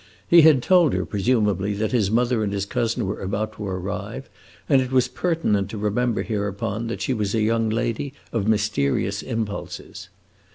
[0.27, 4.31] He had told her, presumably, that his mother and his cousin were about to arrive;
[4.67, 9.21] and it was pertinent to remember hereupon that she was a young lady of mysterious
[9.21, 10.09] impulses.